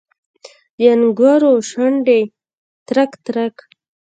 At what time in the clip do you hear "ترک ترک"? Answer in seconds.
2.87-3.55